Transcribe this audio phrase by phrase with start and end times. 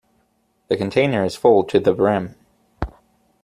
[0.69, 2.33] The container is full to the brim.